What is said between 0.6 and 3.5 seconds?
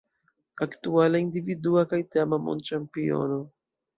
Aktuala individua kaj teama mondĉampiono.